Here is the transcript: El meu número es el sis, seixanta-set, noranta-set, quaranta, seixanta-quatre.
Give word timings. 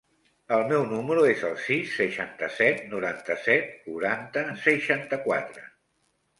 El 0.55 0.61
meu 0.69 0.85
número 0.93 1.25
es 1.33 1.43
el 1.49 1.53
sis, 1.65 1.91
seixanta-set, 1.99 2.83
noranta-set, 2.95 3.71
quaranta, 3.87 4.47
seixanta-quatre. 4.67 5.71